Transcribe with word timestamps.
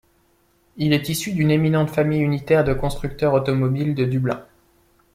Il 0.77 0.93
est 0.93 1.09
issu 1.09 1.31
d'une 1.31 1.51
éminente 1.51 1.91
famille 1.91 2.21
unitaire 2.21 2.61
et 2.61 2.63
de 2.63 2.73
constructeurs 2.73 3.33
automobiles 3.35 3.93
de 3.93 4.03
Dublin. 4.03 4.43